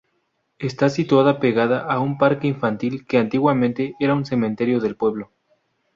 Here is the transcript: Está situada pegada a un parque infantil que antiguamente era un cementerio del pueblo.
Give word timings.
Está 0.57 0.89
situada 0.89 1.39
pegada 1.39 1.79
a 1.81 1.99
un 1.99 2.17
parque 2.17 2.47
infantil 2.47 3.05
que 3.05 3.19
antiguamente 3.19 3.93
era 3.99 4.15
un 4.15 4.25
cementerio 4.25 4.79
del 4.79 4.95
pueblo. 4.95 5.29